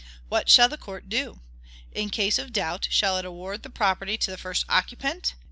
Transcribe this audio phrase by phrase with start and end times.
[0.29, 1.41] What shall the court do?
[1.91, 5.35] In case of doubt, shall it award the property to the first occupant?